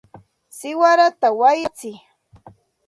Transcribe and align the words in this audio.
¡siwarata 0.57 1.27
wayratsiy! 1.39 1.95